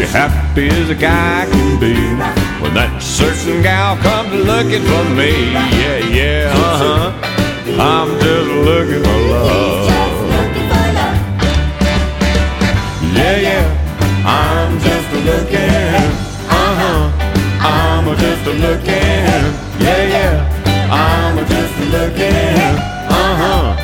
[0.00, 1.92] you're happy as a guy can be
[2.62, 5.52] when that certain gal comes looking for me.
[5.52, 7.12] Yeah, yeah, uh huh.
[7.76, 9.90] I'm just looking for love.
[13.12, 13.66] Yeah, yeah,
[14.24, 15.68] I'm just looking.
[16.48, 17.12] Uh huh.
[17.60, 19.36] I'm just looking.
[19.84, 20.32] Yeah, yeah,
[20.88, 22.56] I'm just looking.
[23.12, 23.79] Uh huh.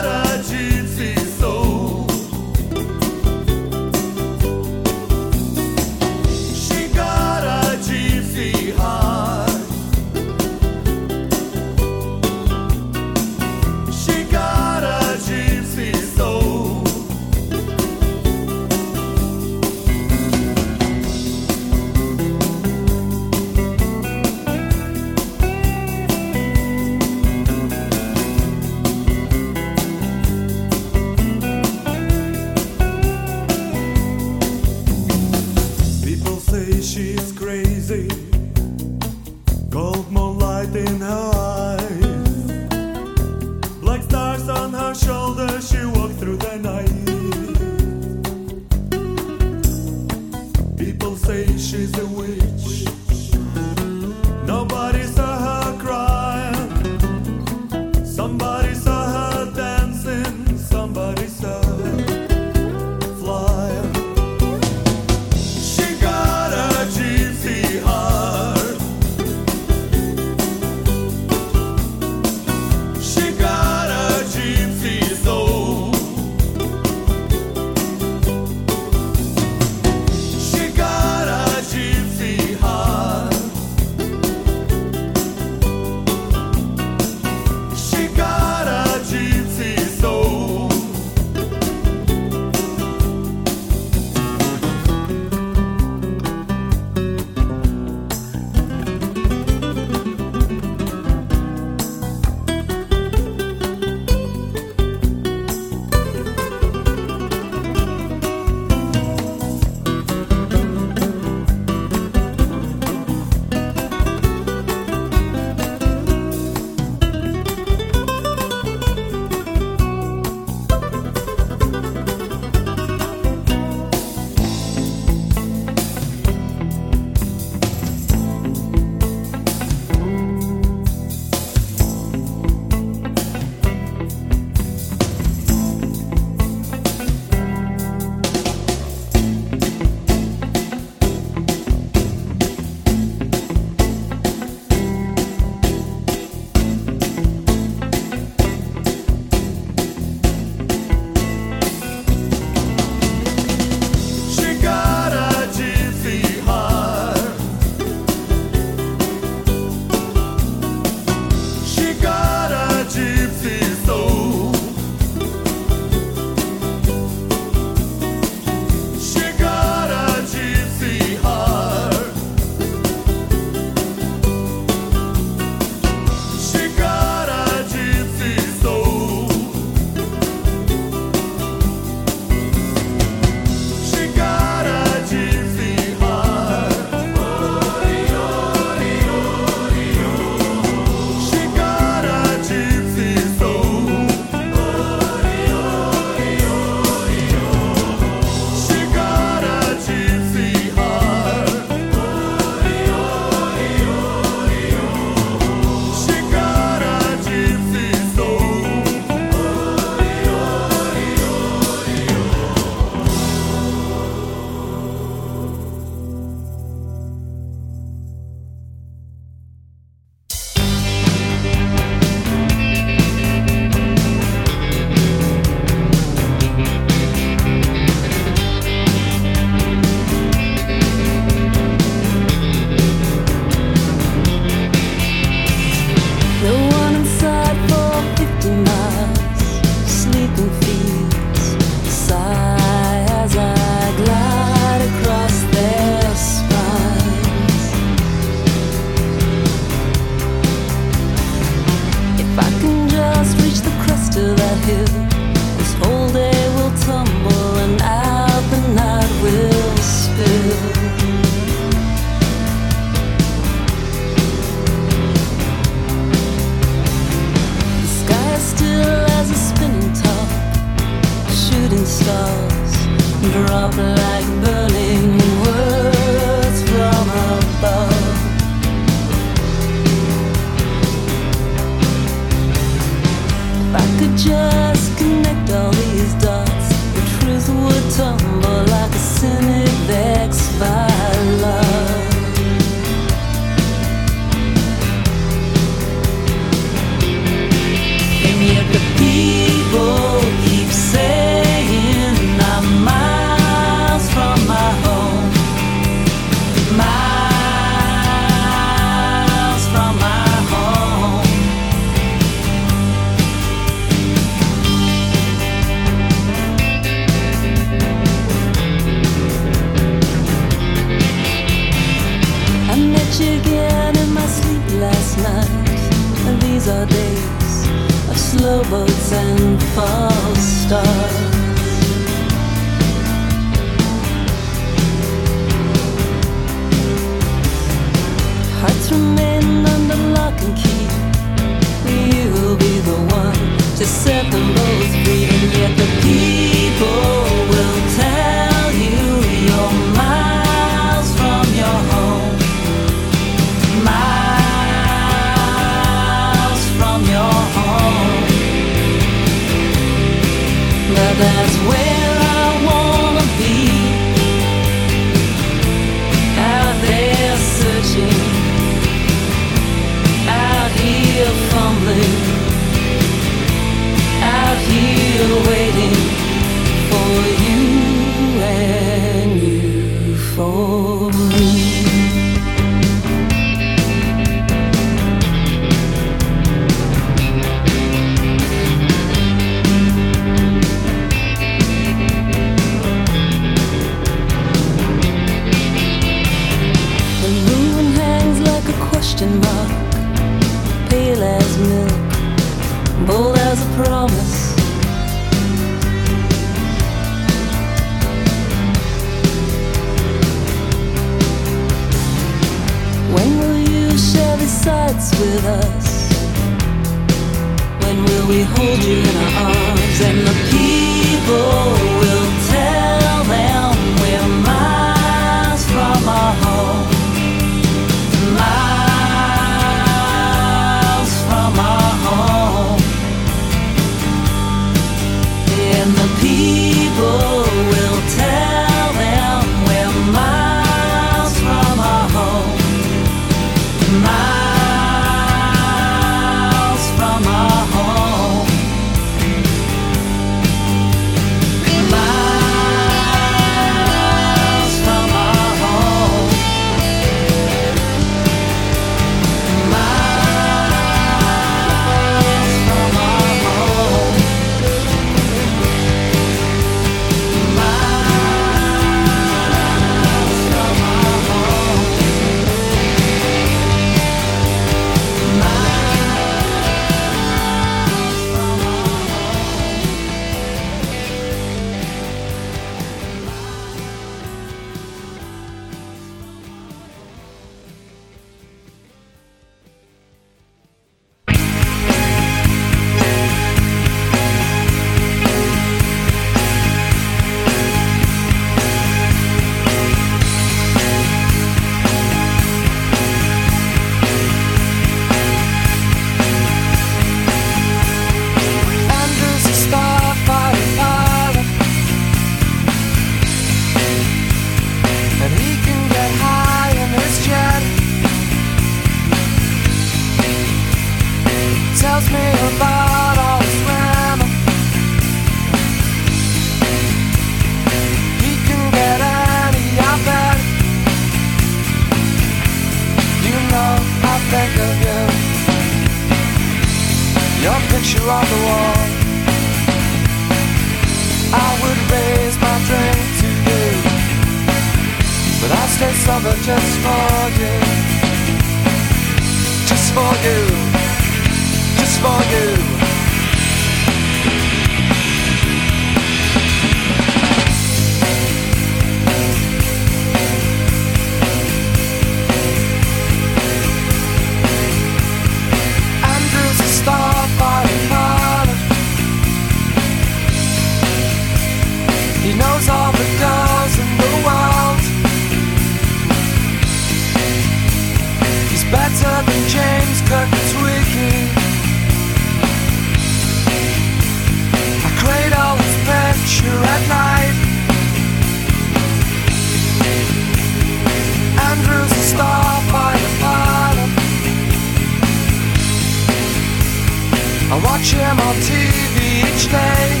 [597.80, 600.00] Watch him on TV each day.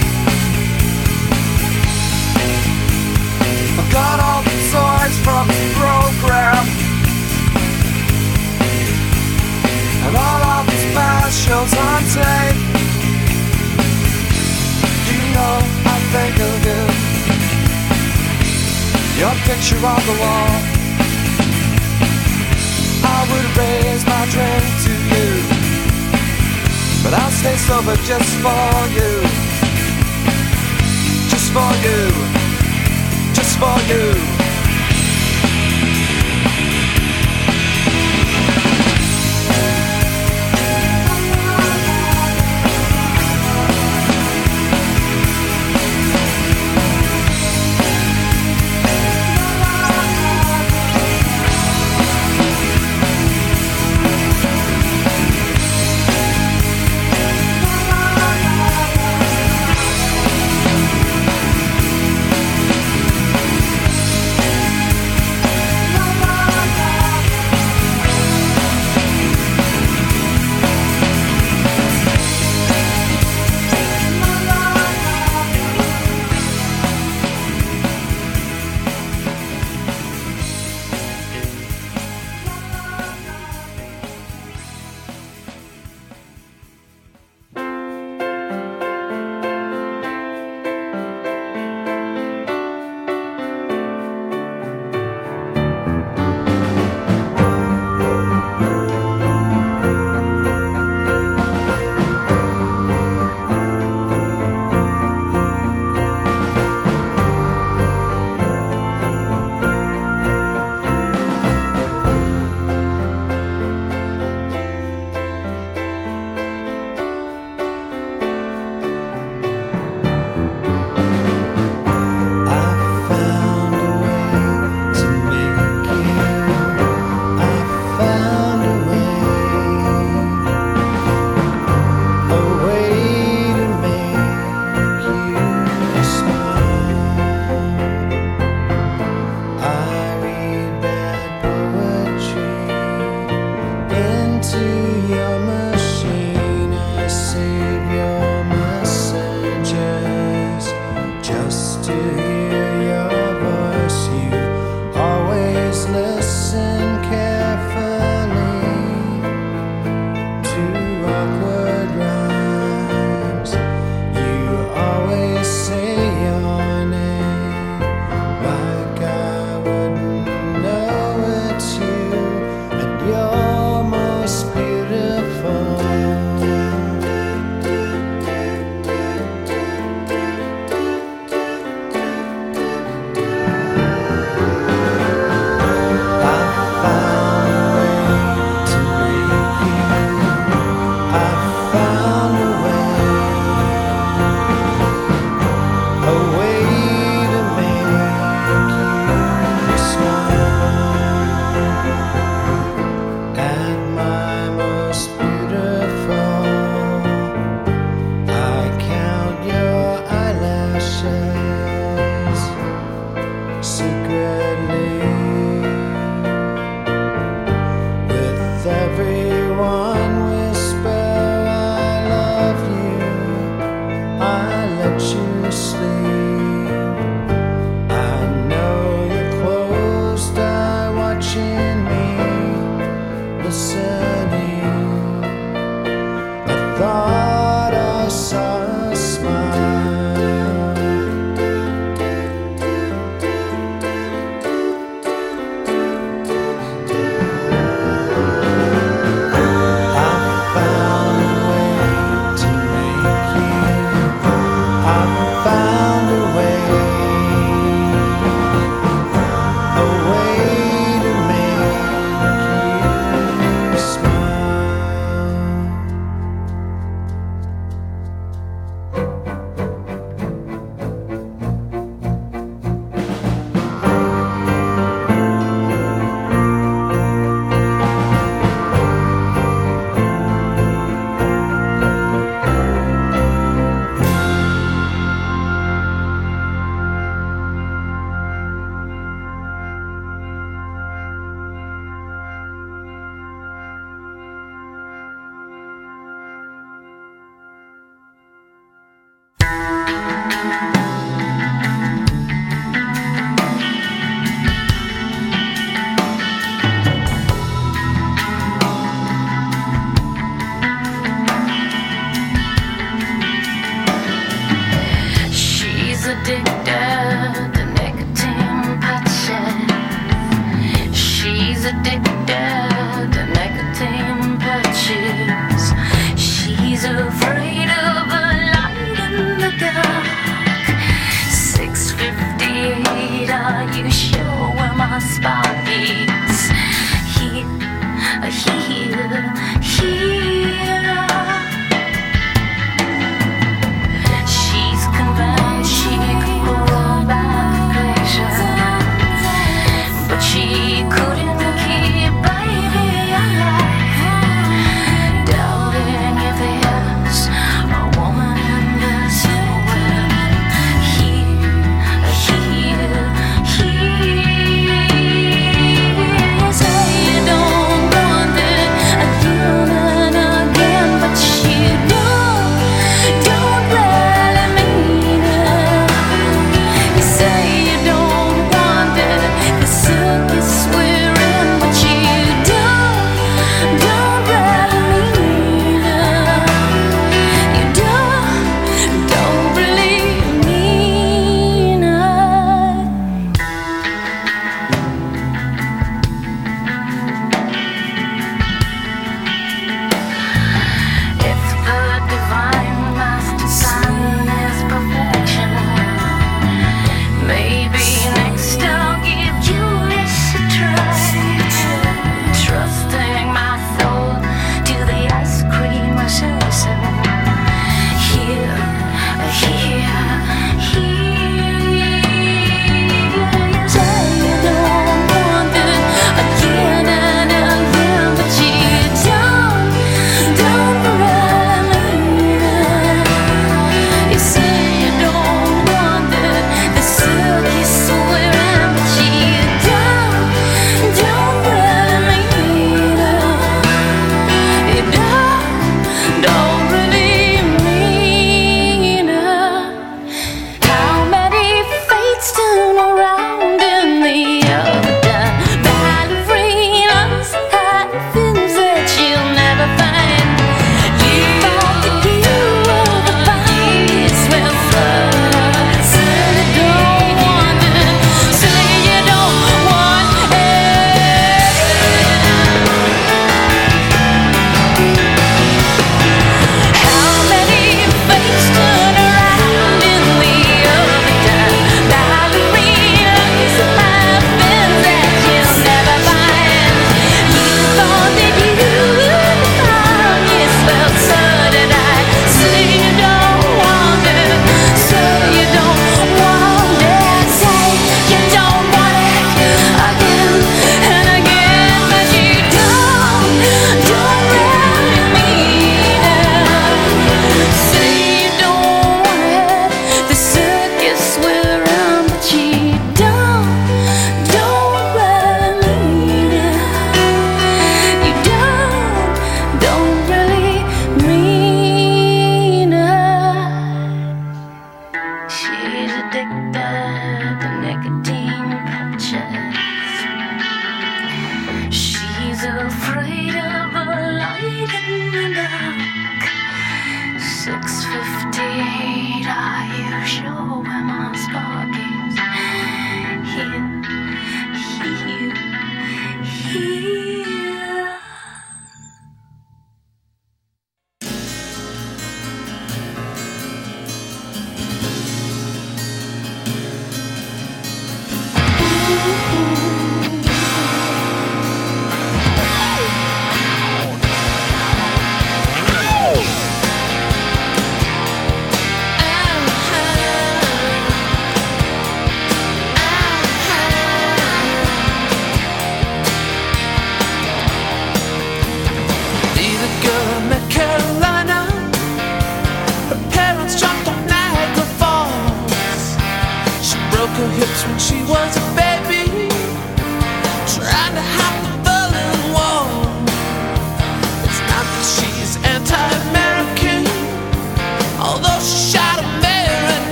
[3.78, 6.66] I've got all the toys from the program.
[10.04, 10.84] And all of his
[11.44, 12.58] shows on tape.
[15.08, 16.82] You know I think of you.
[19.20, 20.52] Your picture on the wall.
[23.02, 24.79] I would raise my drink.
[27.02, 29.22] But I'll stay sober just for you.
[31.30, 32.00] Just for you.
[33.32, 34.39] Just for you.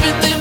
[0.00, 0.37] up in